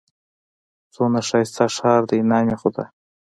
[0.93, 2.19] څونه ښايسته ښار دئ!
[2.29, 2.83] نام خدا!